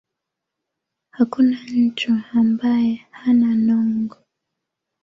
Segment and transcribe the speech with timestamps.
[1.11, 4.17] Hakuna nchu ambae hana nongo.